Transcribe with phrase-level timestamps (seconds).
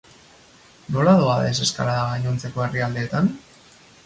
[0.95, 3.31] Nola doa deseskalada gainontzeko herrialdeetan?